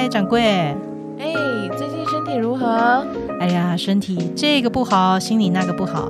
[0.00, 0.42] 嗨，掌柜。
[1.18, 1.34] 哎，
[1.76, 3.06] 最近身体如何？
[3.38, 6.08] 哎呀，身体这个不好，心里那个不好。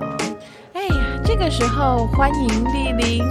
[0.72, 3.24] 哎呀，这个时候欢迎莅临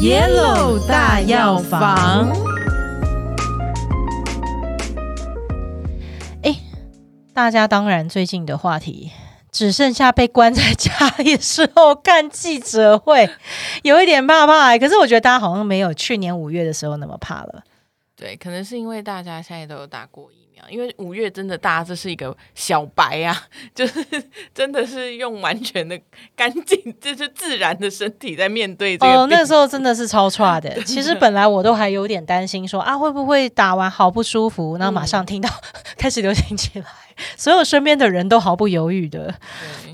[0.00, 2.32] Yellow 大药房。
[6.42, 6.56] 哎，
[7.32, 9.12] 大家当然最近的话题
[9.52, 13.30] 只剩下被关在家里时候看记者会，
[13.84, 14.76] 有一点怕怕。
[14.78, 17.62] 可是我觉得大家好像没有去年五月的时候那么怕了。
[18.22, 23.36] 对，可能是因为大家现在都有打过疫苗，因为五月真的大家这是一个小白啊，
[23.74, 24.00] 就是
[24.54, 26.00] 真的是用完全的
[26.36, 29.12] 干净，就是自然的身体在面对这个。
[29.12, 30.72] 哦，那时候真的是超差的。
[30.86, 35.50] 其实本来我都还有点担心，说啊会不会打完好不舒服，然后马上听到
[35.98, 36.86] 开始流行起来。
[37.36, 39.34] 所有身边的人都毫不犹豫的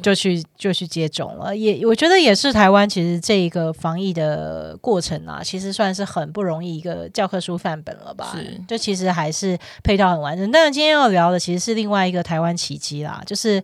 [0.02, 8.32] 就去就去接种了，也我觉得也是台湾其实这一个防疫的过程啊，其实算是很不容易一个教科书范本了吧？
[8.34, 10.50] 是，就其实还是配套很完整。
[10.50, 13.62] 但是今天要聊的其实是另外一个台湾奇迹啦，就是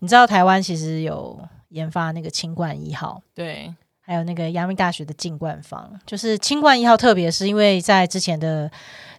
[0.00, 1.38] 你知道台湾其实有
[1.70, 8.70] 研发那个清冠一号，对，还有那个阳明大学的进冠方，就是清冠一号，特别是因为在之前的。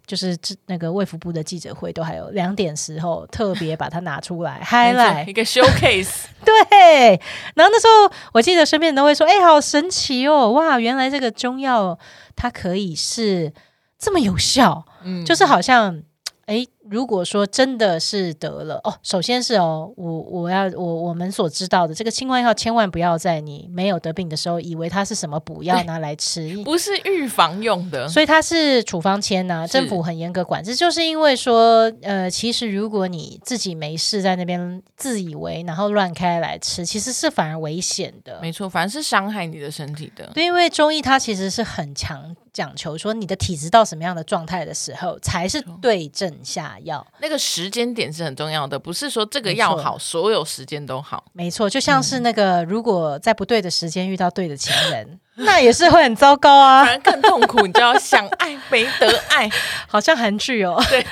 [0.05, 7.19] 就是那个卫福部的记者会都还有两点时候特别把它拿出来 highlight 一个 showcase， 对。
[7.55, 11.97] 然后那时候我记得身边人都会说：“哎，好神奇哦，哇，原来这个中药
[12.35, 13.53] 它可以是
[13.97, 16.01] 这么有效。”嗯，就是好像
[16.45, 16.67] 哎。
[16.89, 40.29] 如果说真的是得了哦，首先是哦，我我要我我们所知道的这个清冠一号，千万不要在你没有得病的时候，以为它是什么补药拿来吃， 不是预防用的，所以它是处方签呐，政府很严格管制，就是因为说，呃，其实如果你自己没事在那边自以为，然后乱开来吃，其实是反而危险的，没错，反而是伤害你的身体的。
[40.33, 46.72] 对，因为中医它其实是很强讲求说，你的体质到什么样的状态的时候，才是对症下。
[46.79, 51.23] 药那个时间点是很重要的，不是说这个药好，所有时间都好。
[51.33, 55.19] 没错，就像是那个，如果在不对的时间遇到对的情人。
[55.43, 57.65] 那也是会很糟糕啊，反而更痛苦。
[57.65, 59.49] 你就要想爱没得爱，
[59.89, 60.79] 好像韩剧哦。
[60.89, 61.03] 对，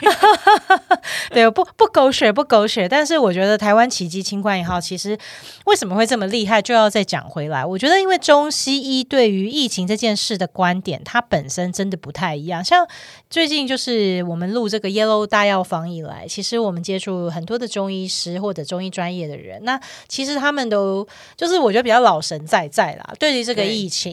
[1.33, 2.87] 对，不不狗血不狗血。
[2.87, 5.17] 但是我觉得台湾奇迹清冠一号其实
[5.65, 7.65] 为什么会这么厉害，就要再讲回来。
[7.65, 12.63] 我觉得因为中西医对于疫情这件事的观点，它本身真的不太一样。
[12.63, 12.87] 像
[13.27, 24.10] 最近就是我们录这个 Yellow 大药房以来，其实我们接触很多的中医师或者中医专业的人，那其实他们都就是我觉得比较老神在在啦，对于这个疫情。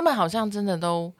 [0.00, 1.12] 他们好像真的都，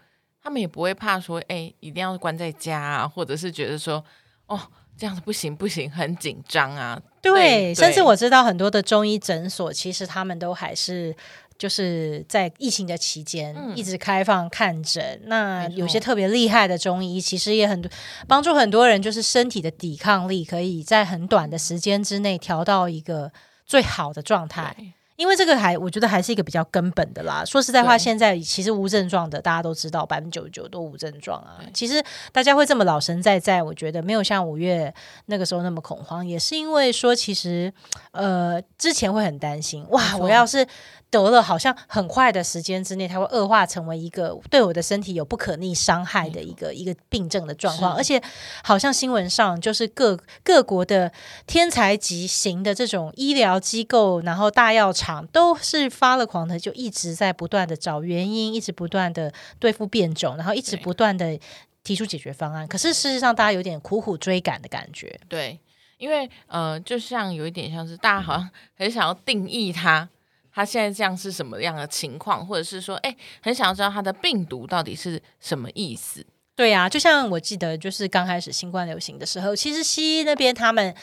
[0.43, 4.03] 他们也不会怕说，哎，一定要关在家啊，或者是觉得说，
[4.47, 4.59] 哦，
[4.97, 6.99] 这样子不行不行，很紧张啊。
[7.21, 11.15] 对，甚至我知道很多的中医诊所，其实他们都还是
[11.59, 15.21] 就是在疫情的期间一直开放看诊。
[15.27, 17.91] 那有些特别厉害的中医，其实也很多
[18.27, 23.31] 帮助很多人，就是身体的抵抗力可以在很短的时间之内调到一个
[23.67, 24.75] 最好的状态。
[25.21, 27.45] 因为这个还，我觉得还是一个比较根本的啦。
[27.45, 31.61] 说实在话，现在其实无症状的大家都知道，百分之九十九都无症状啊。
[31.75, 34.93] 其实大家会这么老神在在，我觉得没有像五月
[35.27, 37.71] 那个时候那么恐慌，也是因为说其实
[38.13, 40.67] 呃之前会很担心，哇，我要是。
[41.11, 48.23] 得了，好像很快的时间之内，它会恶化成为一个对我的身体有不可逆伤害的一个一个病症的状况，而且
[48.63, 51.11] 好像新闻上就是各各国的
[51.49, 61.39] 天才级型的这种医疗机构，然后大药厂都是发了狂的，就一直在不断的找原因，一直不断的对付变种，然后一直不断的
[61.83, 62.69] 提出解决方案。
[62.69, 65.19] 可是事实上，大家有点苦苦追赶的感觉。
[65.29, 65.59] 对，
[65.99, 70.09] 因为呃，就像有一点像是大家好像很想要定义它。
[70.53, 76.27] 他现在这样是什么样的情况，或者是说，哎，很想要知道他的病毒到底是什么意思？
[76.57, 80.95] 对呀，就像我记得，就是刚开始新冠流行的时候，其实西医那边他们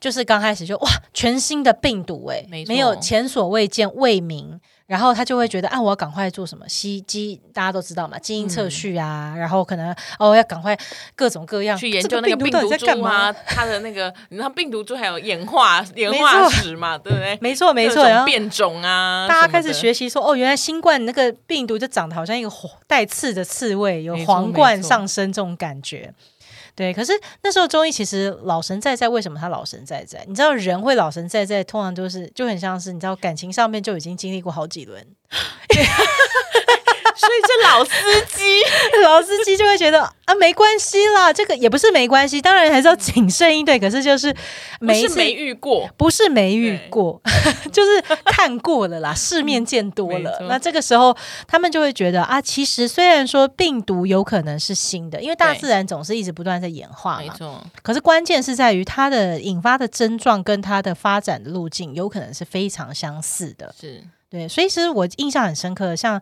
[0.00, 4.58] 就是刚开始就哇，全新的病毒，哎，没有前所未见，未明。
[4.92, 10.78] 然后他就会觉得啊，我要赶快做什么基基，大家都知道嘛，基因测序啊，然后可能哦要赶快
[11.16, 17.38] 各种各样去研究那个病毒株啊，它的那个你知道病毒株还有演化 演化史嘛，对不对？
[17.40, 22.50] 没错没错，然后变种啊，大家开始学习说哦，原来新冠那个病毒就长得好像一个
[22.86, 26.12] 带刺的刺猬，有皇冠上身这种感觉。
[26.74, 30.24] 对，可是那时候中医其实老神在在，为什么他老神在在？
[30.26, 35.06] 你知道人会老神在在，通常都是就很像是你知道感情上面就已经经历过好几轮。
[37.22, 38.42] 所以这老司机，
[39.02, 43.78] 老司机就会觉得啊，没关系啦，这个也不是没关系，当然还是要谨慎应对。
[43.78, 44.34] 可是就是
[44.80, 47.20] 没没遇过，不是没遇过，
[47.72, 50.38] 就是看过了啦，世面见多了。
[50.48, 51.16] 那这个时候
[51.46, 57.22] 他们就会觉得啊，其实虽然说病毒有可能是新的，因为大自然总是一直不断在演化嘛。
[57.22, 57.64] 没错。
[57.82, 63.74] 可是关键是在于它的引发的症状跟它的发展的路径有可能是非常相似的。
[63.78, 64.02] 是。
[64.30, 66.18] 对，所以其实我印象很深刻，像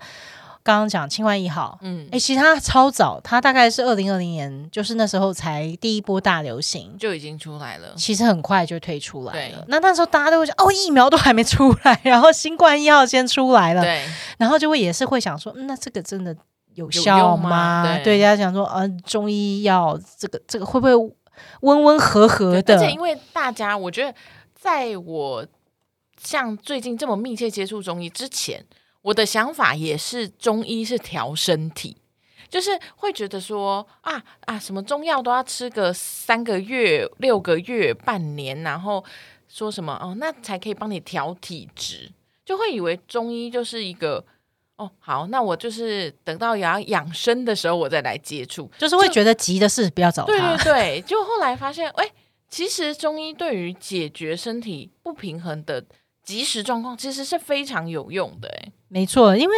[0.70, 9.64] 刚刚讲清冠一号，嗯，哎，其实它超早，它大概是二零二零年，就是那时候才第一波大流行就已经出来了，其实很快就推出来了。
[9.66, 14.04] 那那时候大家都会想，哦，疫苗都还没出来， 然后新冠一号先出来了，对，
[14.38, 16.36] 然后就会也是会想说，那这个真的
[16.74, 17.98] 有效吗？
[18.04, 20.94] 对，大家想说，呃，中医药这个这个会不会
[21.62, 22.76] 温温和和的？
[22.76, 24.14] 而且因为大家，我觉得
[24.54, 25.44] 在我。
[26.22, 28.62] 像最近这么密切接触中医之前，
[29.02, 31.96] 我的想法也是中医是调身体，
[32.48, 39.02] 就是会觉得说啊啊，什么中药都要吃个三个月、六个月、半年，然后
[39.48, 42.12] 说什么哦，那才可以帮你调体质，
[42.44, 44.22] 就会以为中医就是一个
[44.76, 50.26] 哦，好，那我就是等到要养生的时候我再来接触，就是会觉得急的事不要找他。
[50.26, 52.12] 对对对，就后来发现，哎，
[52.50, 55.82] 其实中医对于解决身体不平衡的。
[56.24, 59.54] 即时状况其实是非常有用的，哎，没错，因为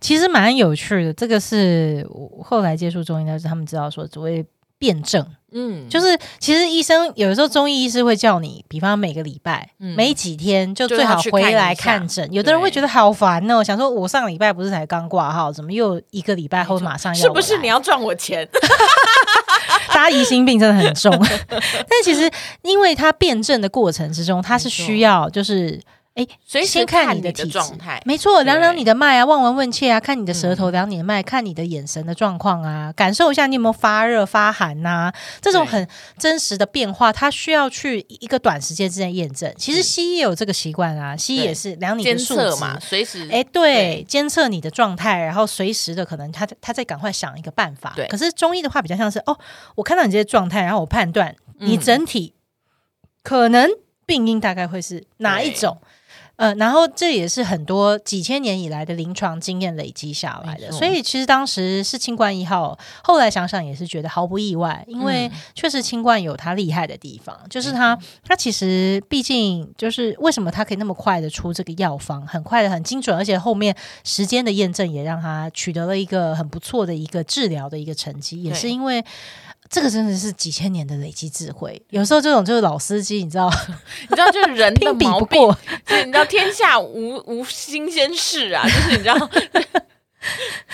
[0.00, 1.12] 其实蛮有趣的。
[1.12, 4.44] 这个是我后来接触中医的时候，他们知道说所谓
[4.78, 12.32] 辩证，嗯，就是其实医生有的时候中医医师会叫你，比方每个礼拜、每几天就最好回来看诊。
[12.32, 17.20] 有的人会觉得好烦哦，想说我上礼拜不是才刚挂号，怎么又一个礼拜后马上要？
[17.20, 18.48] 是不是你要赚我钱？
[19.88, 21.12] 大家疑心病真的很重，
[21.50, 22.30] 但其实
[22.62, 25.80] 因为他辩证的过程之中，他是需要就是。
[26.18, 35.86] 哎，先看你的体状态，没错，量量你的脉啊，望闻问切啊，看你的舌头，量你的脉，看你的眼神的状况啊，感受一下你有没有发热、发寒呐，这种很
[36.18, 39.54] 真实的变化，它需要去一个短时间之内验证。
[39.56, 47.92] 其实西医也有这个习惯啊，西医也是量你的数值嘛，随时哎，对，监测你的状态，然后随时的可能他他在赶快想一个办法。
[47.94, 49.38] 对，可是中医的话比较像是哦，
[49.76, 52.34] 我看到你这些状态，然后我判断你整体
[53.22, 53.70] 可能
[54.04, 55.78] 病因大概会是哪一种。
[56.38, 73.74] 呃，然后这也是很多几千年以来的临床经验累积下来的，所以其实当时是清冠一号，后来想想也是觉得毫不意外，因为确实清冠有它厉害的地方，就是它它其实毕竟就是为什么它可以那么快的出这个药方，很快的很精准，而且后面
[74.04, 79.04] 时间的验证也让它取得了一个很不错的一个治疗的一个成绩，也是因为。
[79.70, 81.80] 这个真的是几千年的累积智慧。
[81.90, 83.50] 有时候这种就是老司机，你知道，
[84.08, 85.40] 你知道，就是人的 毛病。
[85.86, 89.30] 对，你知道天下无 无新鲜事啊，就是你知道，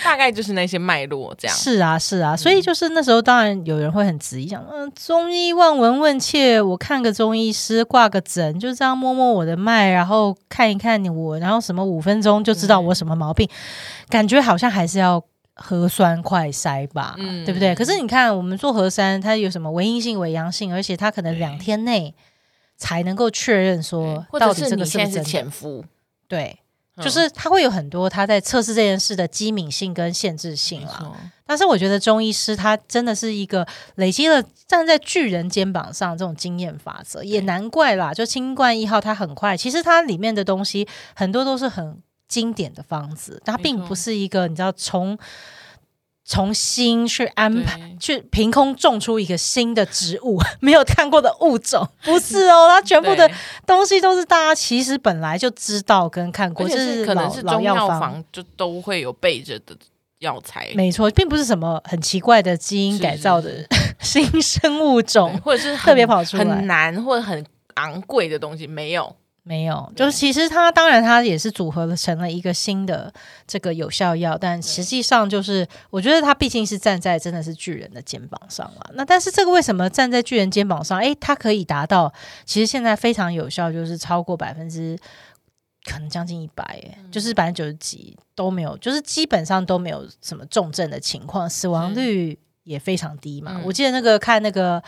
[0.03, 1.55] 大概就是那些脉络这样。
[1.55, 13.49] 是啊，是啊，所以就是那时候，当然有人会很质疑，想，嗯，中医望闻问切，我看个中医师挂个诊，就这样摸摸我的脉，然后看一看你我，然后什么五分钟就知道我什么毛病，
[14.09, 15.21] 感觉好像还是要。
[15.57, 17.15] 核酸快筛吧，
[17.45, 17.73] 对不对？
[17.73, 22.13] 可是你看，我们做核酸，它有什么为阴性、为阳性，而且它可能两天内
[22.75, 25.85] 才能够确认说到底这个是不是潜伏。
[26.27, 26.59] 对，
[27.01, 31.15] 就是它会有很多它在测试这件事的机敏性跟限制性啦。
[31.45, 33.65] 但是我觉得中医师他真的是一个
[33.95, 38.13] 累积了站在巨人肩膀上这种经验法则，也难怪啦。
[38.13, 40.85] 就清冠一号，它很快，其实它里面的东西
[41.15, 42.01] 很多都是很。
[42.27, 45.17] 经典的方子，它并不是一个你知道从
[46.27, 53.29] 从新去安排，去凭空种出一个新的植物， 没有看过的物种， 不是哦，它全部的
[53.67, 59.77] 东西都是大家其实本来就知道跟看过，就是可能是中药房就都会有备着的
[60.17, 63.63] 药材，没错，并不是什么很奇怪的基因改造的
[64.01, 66.43] 新生物种，或者是特别跑出来。
[66.43, 69.15] 很难或者很昂贵的东西，没有。
[69.47, 73.13] 没有，就是其实它当然它也是组合了成了一个新的
[73.45, 78.89] 这个有效药，但实际上就是我觉得它毕竟是站在真的是巨人的肩膀上了。
[78.95, 80.97] 那但是这个为什么站在巨人肩膀上？
[80.97, 82.11] 诶，它可以达到
[82.43, 84.97] 其实现在非常有效，就是超过百分之
[85.83, 93.61] 可能将近一百，就是百分之九十几都没有，就是基本上都没有什么重症的情况，死亡率也非常低嘛。
[93.63, 94.81] 我记得那个看那个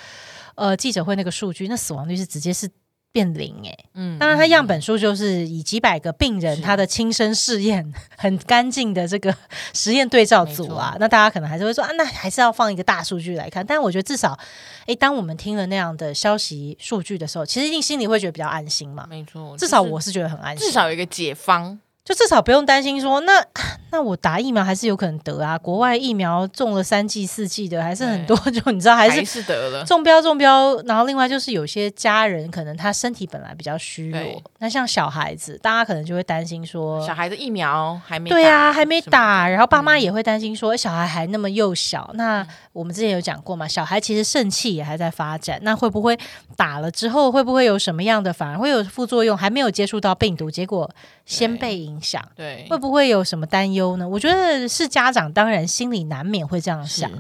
[0.55, 2.67] 呃记者会那个数据，那死亡率是直接是。
[3.11, 9.35] 变零哎，嗯，当然，他样本数就是以几百个病人他的亲身试验很干净的这个
[9.73, 13.65] 实验对照组啊，那大家可能还是会说啊，那还是要放一个大数据来看。
[13.65, 14.37] 但我觉得至少，
[14.85, 19.07] 哎，当我们听了那样的消息数据的时候，其实一定心里会觉得比较安心嘛。
[19.09, 21.79] 没错，至少我是觉得很安心，至少有一个解方。
[22.07, 23.33] 就至少不用担心说，那
[23.91, 25.57] 那我打疫苗还是有可能得啊。
[25.57, 30.81] 国外疫苗中了三剂四剂的还是很多，就你知道还是是得了中标中标。
[30.83, 39.49] 然后另外就是有些家人可能他身体本来比较虚弱，那像小孩子，大家可能就会担心说，小孩的疫苗还没对啊，还没打。
[39.49, 42.09] 然后爸妈也会担心说，小孩还那么幼小。
[42.13, 46.17] 那我们之前有讲过嘛，小孩其实肾气也还在发展，那会不会
[46.55, 49.37] 打了之后会不会有什么样的反而会有副作用？
[49.37, 50.89] 还没有接触到病毒，结果
[51.25, 51.96] 先被影。
[52.01, 54.07] 想对会不会有什么担忧呢？
[54.07, 57.11] 我觉得是家长，当然心里难免会这样想。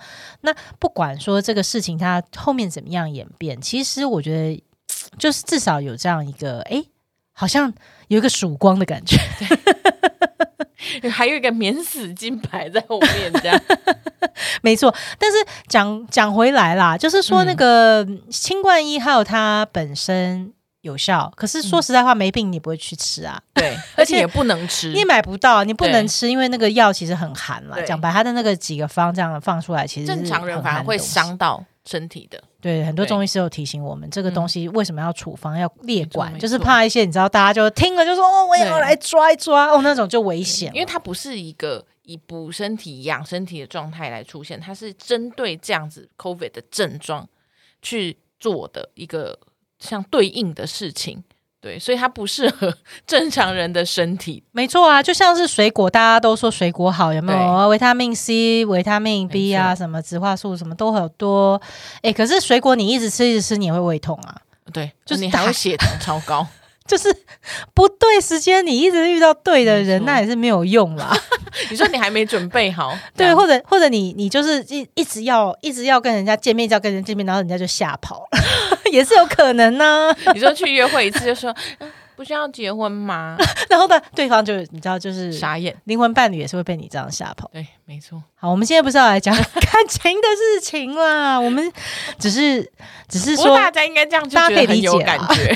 [0.41, 4.63] 那不管说这个事情它后面怎么样演变，其实我觉得
[5.17, 6.83] 就是至少有这样一个，哎，
[7.33, 7.73] 好像
[8.07, 9.17] 有一个曙光的感觉，
[11.09, 13.61] 还有一个免死金牌在后面，这样
[14.61, 14.93] 没错。
[15.17, 20.53] 但是讲讲回来啦，就是说那个新冠一号它本身。
[20.87, 23.39] 有效，可是说实在话，没病你不会去吃啊。
[23.53, 27.81] 对， 而且也不能吃，你买不到，你不能吃，因为那个药其实很寒了。
[27.83, 32.41] 讲白，它的那个几个方这样放出来，其实正常人反而会伤到身体的。
[32.59, 47.27] 对，很多中医师有提醒我们，这个东西为什么要处方要列管，就是怕一些你知道，大家就听了就说哦，我也要来抓一抓哦，那种就危险，因为它不是一个以补身体养身体的状态来出现，它是针对这样子 COVID 的症状
[47.81, 49.37] 去做的一个。
[49.79, 51.23] 像对应的事情，
[51.61, 52.73] 对，所以它不适合
[53.05, 54.43] 正常人的身体。
[54.51, 61.61] 没错啊，就像是水果，大家都说水果好，有没有维他命 C、维他命 B 啊，什么植化素，什么都很多。
[62.01, 64.35] 哎，可是水果你一直吃一直吃，你也会胃痛啊。
[64.73, 66.45] 对，就是你还会血糖超高。
[66.87, 67.13] 就是
[67.73, 71.13] 不对时间，你一直遇到对的人，那也是没有用啦。
[71.69, 78.25] 你说你还没准备好，对，或者或者你你就是一一直要一直要跟人家见面，就要跟人见面，然后人家就吓跑，
[78.91, 80.13] 也是有可能呢。
[80.33, 81.55] 你说去约会一次就说。
[82.17, 83.37] 不是要结婚吗？
[83.69, 87.47] 然后呢，对方就你知道，就是傻眼，灵魂伴侣也是会被你这样吓跑。
[87.53, 88.19] 对，没错。
[88.33, 89.45] 好，我们现在不是要来讲感
[89.87, 91.71] 情的事情啦，我们
[92.17, 92.67] 只是
[93.07, 95.53] 只是说大家应该这样，大家可以理解感觉。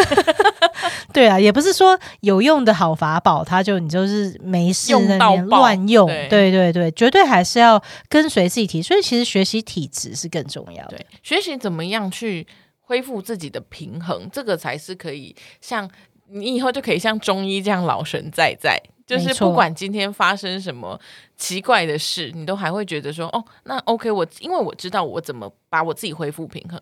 [1.11, 6.05] 对啊，也不是说有用的好法宝，他就你就是没事那边乱用。
[6.29, 10.97] 对对对，绝对还是要跟随自己提，所以其实学习体质是更重要的。
[10.97, 12.45] 对，学习怎么样去
[12.91, 15.89] 恢复自己的平衡，这个才是可以像。
[16.33, 20.97] 你以后就可以像中医这样老神在在，就是不管今天发生什么
[21.35, 26.79] 奇怪的事，你都还会觉得说，哦，那 OK，我因为我知道我怎么把我自己恢复平衡，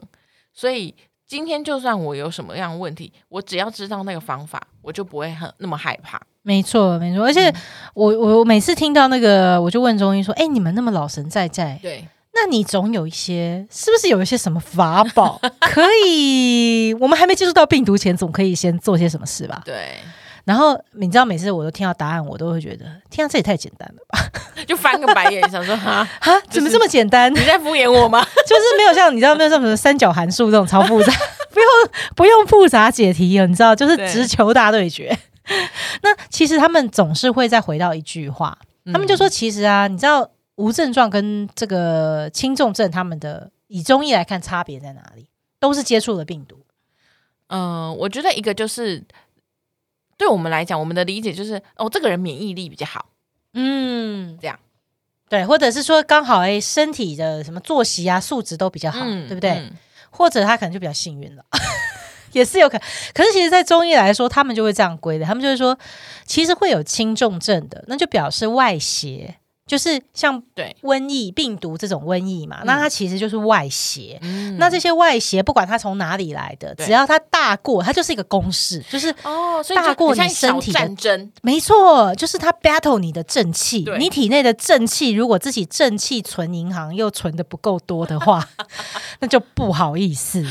[0.53, 0.93] 所以
[1.25, 6.21] 今天就算我有什么样问题，我只要知道那个方法，我就不会很那么害怕。
[6.43, 7.25] 没错，没错。
[7.25, 7.51] 而且
[7.95, 12.07] 我我每次听到那个，我就问中医说，哎，你们那么老神在在，对。
[12.33, 16.95] 那你总有一些，是不是有一些什么法宝 可以？
[16.99, 19.61] 我们还没接触到病毒前，总可以先做些什么事吧？
[19.65, 19.97] 对。
[20.45, 24.19] 然后你知道，每次我都听到答案，我都会觉得，天啊，这也太简单了吧！
[24.65, 27.31] 就翻个白眼，想说哈哈， 怎么这么简单？
[27.31, 28.23] 你在敷衍我吗？
[28.23, 31.13] 就是没有像你知道没有像什么三角函数这种超复杂，
[31.51, 31.67] 不用
[32.15, 35.15] 不用复杂解题了，你知道，就是直球大对决。
[36.01, 38.57] 那其实他们总是会再回到一句话，
[38.91, 40.29] 他们就说，其实啊，你知道。
[40.59, 45.29] 无症状跟这个轻重症，他们的以中医来看差别在哪里？
[45.57, 46.57] 都是接触了病毒。
[47.47, 49.01] 嗯，我觉得一个就是
[50.17, 53.05] 对我们来讲，我们的理解就是哦，这个人免疫力比较好。
[53.53, 54.59] 嗯，这样
[55.29, 59.63] 对，或者是说刚好哎，身体的什么作息啊素质都比较好，对不对？
[60.09, 61.45] 或者他可能就比较幸运了，
[62.33, 62.85] 也是有可能。
[63.13, 65.77] 可是其实，在中医来说，他们就会这样归的，他们就会说，
[66.25, 69.37] 其实会有轻重症的，那就表示外邪。
[69.69, 74.19] 就是像对瘟疫、病毒这种瘟疫嘛，那它其实就是外邪。
[74.57, 83.85] 那这些外邪，不管它从哪里来的，只要它大过，它就是一个公式，就是哦，大过你身体的战争，没错，就是它 battle 你的正气。
[83.99, 88.43] 你体内的正气，如果自己正气存银行又存的不够多的话，
[89.21, 90.43] 那就不好意思，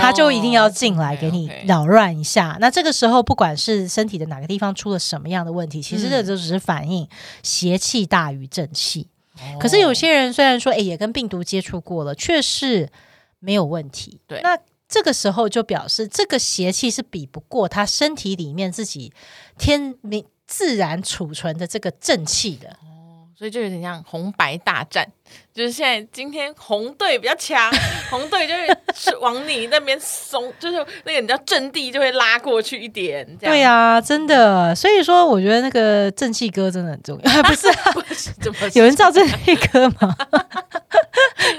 [0.00, 2.56] 他就一定要进来给你扰乱一下。
[2.58, 7.08] 那这个时候，不管是身体的哪个地方出了什么样的问题，其实这就只是反映
[7.44, 8.63] 邪气大于正。
[8.72, 9.08] 气，
[9.60, 12.88] 可是有些人虽然说，哎，也跟病毒接触过了，却是
[13.40, 14.20] 没有问题。
[14.26, 19.12] 对，那这个时候就表示这个邪气是比不过他身体里面自己
[19.58, 22.76] 天明自然储存的这个正气的。
[23.36, 25.06] 所以就有点像红白大战，
[25.52, 27.70] 就是现在今天红队比较强，
[28.10, 28.54] 红队就
[28.94, 33.26] 是往你那边松，就是那个你叫阵地就会拉过去一点。
[33.38, 34.74] 对呀，真的。
[34.74, 37.32] 所以说，我觉得那个正气歌真的很重要。
[37.42, 37.68] 不是，
[38.40, 40.14] 怎么有人知道正气歌吗？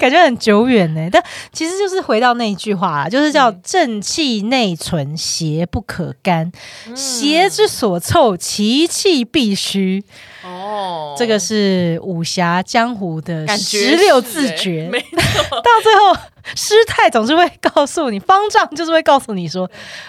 [0.06, 1.08] 感觉很久远呢。
[1.10, 6.50] 但其实就是回到那一句话，就是叫“正气内存，邪不可干”。
[6.94, 10.04] 邪之所凑，其气必虚。
[10.46, 14.88] 哦，这个是武侠江湖的十六字诀。
[14.92, 16.14] 没错， 到最后
[16.54, 19.68] 师太总是会告诉你，方丈就是会告诉你说，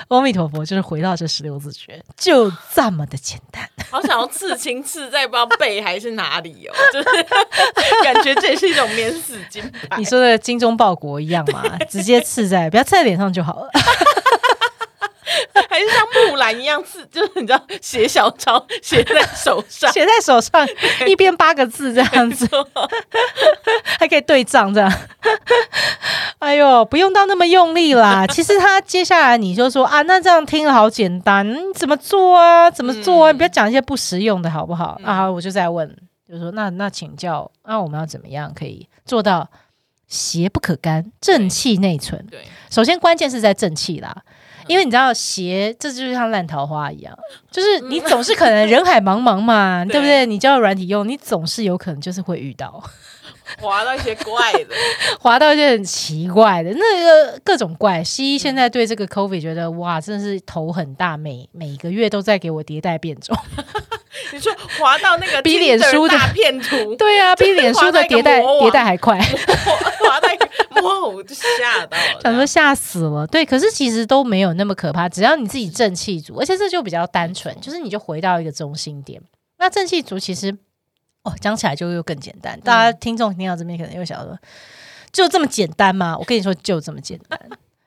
[0.10, 3.68] 阿弥陀佛就是回到这十六字诀，就这么的简单。
[3.90, 7.24] 好想要刺青，刺在不知道背还是哪里哦，就是
[8.04, 9.98] 感觉这也是一种免死金牌。
[9.98, 13.70] 你说的精忠报国一样嘛，直接刺在，不要刺在脸上就好了。
[15.70, 20.68] 还是像木兰一样字，就是你知道写小抄写在手上，写在手上
[21.08, 22.48] 一边八个字这样子，
[24.00, 24.92] 还可以对账这样。
[26.40, 28.26] 哎呦，不用到那么用力啦。
[28.28, 32.70] 其实他接下来你就说啊，那这样听了好简单，你怎么做啊？
[32.70, 33.34] 怎么做啊？
[33.34, 35.00] 不要讲一些不实用的好不好？
[35.04, 35.90] 啊，我就在问，
[36.30, 39.50] 就说那那请教，那我们要怎么样可以做到
[40.08, 42.24] 邪不可干，正气内存？
[42.30, 44.16] 对，首先关键是在正气啦。
[44.68, 47.18] 因为你知道鞋，这就是像烂桃花一样，
[47.50, 50.26] 就是你总是可能人海茫茫嘛， 对不对？
[50.26, 52.84] 你交软体用，你总是有可能就是会遇到
[53.62, 54.76] 滑到一些怪的，
[55.20, 58.04] 滑到一些很奇怪的那个各种怪。
[58.04, 63.36] 西医现在对这个 COVID 觉得哇，真的是头很大，每每个月都在给我迭代变种。
[64.34, 70.28] 你说滑到那个 比脸书的片图， 对啊，比脸书的迭代迭代还快，滑到
[70.82, 73.26] 哇，我就吓到了，想说吓死了。
[73.28, 79.22] 对，可是其实都没有那么可怕，只要你自己正气足，而且这就比较单纯，就是你就回到一个中心点。
[79.58, 80.56] 那正气足其实
[81.24, 82.60] 哦，讲起来就又更简单。
[82.62, 84.38] 大家听众听到这边可能又想说，
[85.12, 86.16] 就这么简单吗？
[86.18, 87.40] 我跟你说，就这么简单。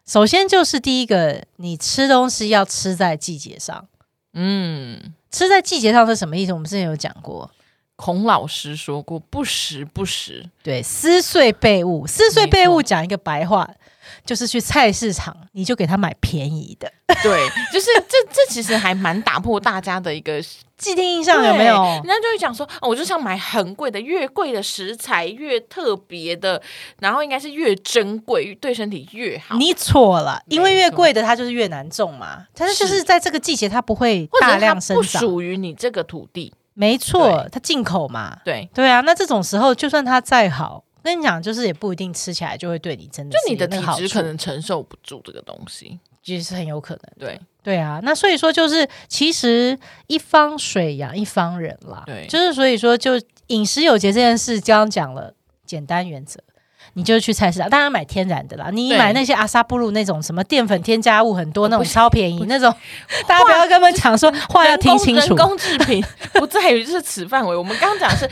[0.06, 3.86] 首先就是第一个，你吃东西要吃在季节上，
[4.34, 5.14] 嗯。
[5.30, 6.52] 吃在季节上是什么意思？
[6.52, 7.50] 我们之前有讲过，
[7.96, 13.68] 孔老师说过“不时不食”，对，撕碎被物，撕碎被物讲一个白话，
[14.24, 16.90] 就是去菜市场，你就给他买便宜的。
[17.22, 20.40] 对， 就是这这其实还蛮打破大家的一个
[20.76, 21.74] 既定印象，有没有？
[21.82, 26.62] 人家就会讲说，哦我就想买很贵的，越贵的食材越特别的，
[27.00, 29.56] 然后应该是越珍贵，对身体越好。
[29.56, 32.46] 你错了，因为越贵的它就是越难种嘛。
[32.54, 36.52] 但是就是在这个季节，它不会大量生长，不属于你这个土地。
[36.74, 38.38] 没错，它进口嘛。
[38.44, 45.98] 对对啊，那这种时候，就算它再好，跟你讲，就是也不一定吃起来就会对你真的，就你的体质可能承受不住这个东西。
[46.22, 53.12] 其实很有可能，对对啊，那所以说就是其实一方水养一方人啦，对，就是所以说就
[53.46, 55.32] 饮食有节这件事，刚刚讲了
[55.64, 56.38] 简单原则，
[56.92, 62.70] 你就去菜市场，当然买天然的啦，你买那些阿萨布鲁那种什么淀粉添加物很多那种超便宜那种，
[63.26, 68.28] 大家不要跟他们讲说话要听清楚，人工制品 不在于就是此范围，我们刚刚讲是。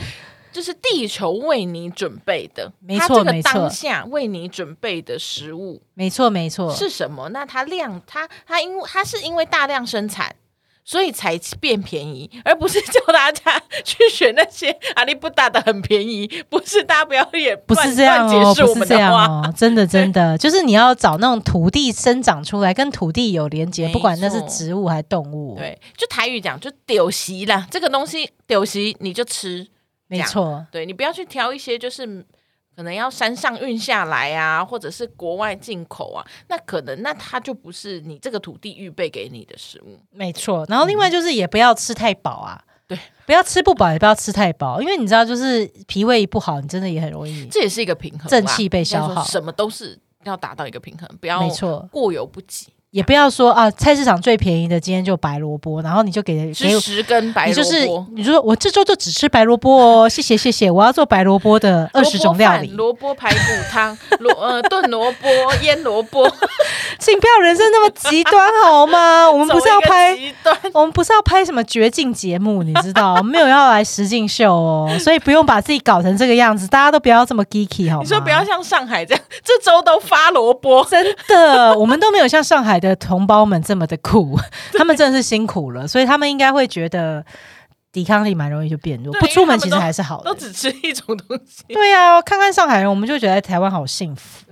[0.51, 7.29] 就是地球为你准备的，没错没错，当下为你准备的食物，没错没错，是什么？
[7.29, 10.35] 那它量，它它因为它是因为大量生产，
[10.83, 16.27] 所以才变便宜，而不是叫大家去选那些阿里不大的很便宜。
[16.49, 25.55] 不是大家不要也不是这样哦，不是这样哦， 真的真的，就是你要找那种土地生长出来，跟土地有连接，不管那是植物还是动物。
[25.57, 29.67] 对，就台语讲就丢席啦，这个东西丢席你就吃。
[30.09, 32.05] 没错，对你不要去挑一些就是
[32.75, 39.99] 可能要山上运下来啊，或者是国外进口啊，那可能那它就不是你这个土地预备给你的食物。
[40.11, 52.67] 没错，然后另外就是也不要吃太饱啊，对， 不要吃不饱，也不要吃太饱，因为你知道，就是脾胃不好，你真的也很容易，这也是一个平衡，正气被消耗，什么都是要达到一个平衡，不要没错过犹不及。
[52.91, 59.71] 也不要说啊，菜市场最便宜的今天就白萝卜，然后你就给给十根白萝卜，你就是你说我这周就只吃白萝卜
[60.03, 63.37] 哦，谢谢谢谢，我要做白萝卜的 二十种料理，萝卜排骨
[63.71, 65.27] 汤，萝呃炖萝卜
[65.61, 66.27] 腌萝卜，
[66.97, 69.29] 请不要人生那么极端好吗？
[69.29, 70.17] 我们不是要拍，
[70.73, 78.01] 我们不是要拍什么绝境节目，你知道，我们没有要来实境秀哦，所以不用把自己搞成这个样子，大家都不要这么 geeky 好吗？
[78.03, 82.78] 你说不要像上海这样，这周都发萝卜，真的，我们都没有像上海。
[82.79, 84.39] 的同胞们这么的酷，
[84.73, 87.25] 他们真的是辛苦了，所以他们应该会觉得
[87.91, 89.13] 抵抗力蛮容易就变弱。
[89.19, 91.63] 不出门其实还是好的，都只吃一种东西。
[91.67, 94.45] 对呀，看看上海人，我们就觉得台湾好幸福，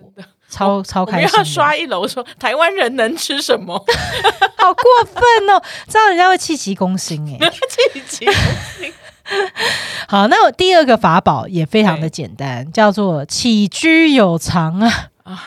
[0.49, 1.37] 超超开心。
[1.37, 3.77] 要刷一楼说台湾人能吃什么？
[4.57, 5.61] 好过分哦！
[5.87, 7.49] 这样人家会气急攻心哎，
[7.93, 8.33] 气急攻
[8.79, 8.93] 心。
[10.07, 15.43] 好，那我第二个法宝也非常的简单，叫做起居有常啊啊。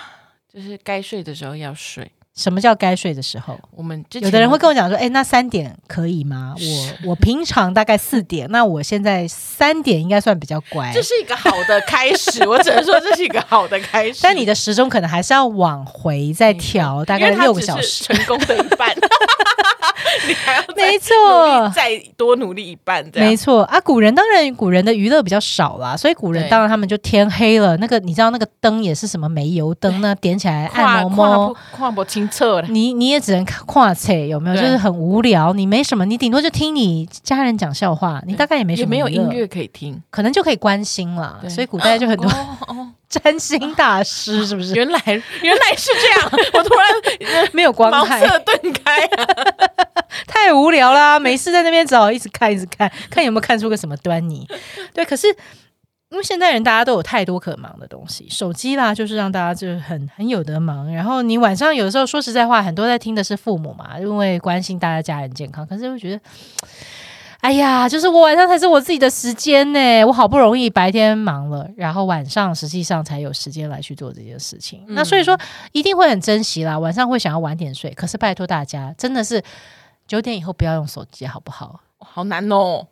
[0.53, 3.59] 就是该睡的时候要睡，什么叫该睡的时候？
[3.77, 6.55] 我们有的人会跟我讲说：“哎、那三点可以吗？
[7.05, 10.90] 我我平常大概四点，那我现在三点应该算比较乖。
[10.95, 14.21] 这是一个好的开始，我只能说这是一个好的开始。
[14.25, 18.05] 但你的时钟可能还是要往回再调，大概六个小时。
[18.05, 18.88] 成功的一半，
[20.27, 21.14] 你还要没错，
[21.75, 31.55] 再多努力一半，没错啊，古人当然古人的娱乐比较少啦，所以古人当然他们就天黑了，那个你知道那个灯也是什么煤油灯呢，点起来按摩摸摸。
[31.55, 32.68] 跨跨不清澈了。
[32.68, 34.57] 你你也只能看跨菜有没有？
[34.57, 41.40] 就是很无聊，你没什么，你顶多就听你家人讲笑话，你大概也没什也没有音乐可以听，可能就可以关心了。
[41.49, 44.75] 所以古代就很多哦哦， 占星大师，是不是？
[44.75, 49.27] 原来原来是这样，我突然 没有光害，茅塞顿开啊！
[50.27, 54.46] 太无聊啦，没事在那边找，一直看，一直看，看有没有看出个什么端倪。
[54.92, 55.27] 对，可是
[56.11, 60.92] 因为现代人大家都有太多可忙的东西，手机啦，就是让大家就是很很有得忙。
[60.92, 66.20] 然后你晚上有的时候说实在话，很多在听的是父母嘛，因为关心大家家人健康，可是会觉得。
[67.42, 74.85] 哎呀，就是我晚上才是我自己的时间呢，我好不容易白天忙了，然后晚上实际上才有时间来去做这件事情。
[74.88, 75.40] 那所以说
[75.73, 77.90] 一定会很珍惜啦，晚上会想要晚点睡。
[77.94, 79.42] 可是拜托大家，真的是
[80.11, 81.81] 九点以后不要用手机，好不好？
[82.01, 82.85] 好难哦，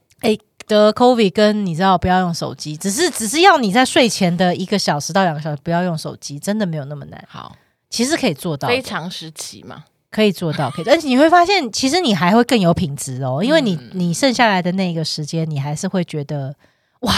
[0.69, 7.57] 得 COVID 跟你知道不要用手机，只是只是要你在睡前的一个小时到两个小时不要用手机，真的没有那么难，好，
[7.91, 16.55] 其实可以做到非常时期嘛，可以做到，可以，而且你会发现，其实你还会更有品质哦，因为你、嗯你剩下来的那个时间，你还是会觉得
[17.01, 17.13] 哇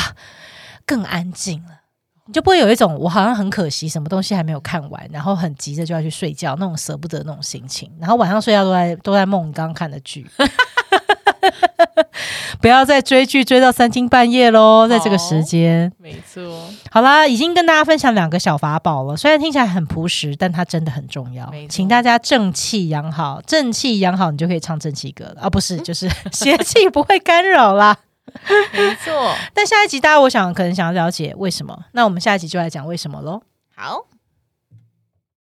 [0.87, 1.81] 更安静了。
[2.31, 10.25] 你就不会有一种我好像很可惜，什么东西还没有看完，然后很急着就要去睡觉那种舍不得那种心情，然后晚上睡觉都在都在梦你刚刚看的剧，
[12.63, 15.93] 不要再追剧追到三更半夜喽，在这个时间。
[15.99, 16.41] 没错，
[16.93, 25.51] 好啦，已经跟大家分享两个小法宝了，虽然听起来很朴实，但它真的很重要请大家正气养好，正气养好，你就可以唱正气歌了啊！
[25.51, 27.97] 不是， 就是 邪气不会干扰啦。
[28.73, 33.43] 没错，但下一集大家，我想可能想要了解为什么，那我们下一集就来讲为什么喽。
[33.75, 34.10] 好。